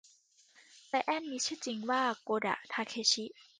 [0.87, 3.25] ไจแอนท์มีชื่อจริงว่าโกดะ ทาเคชิ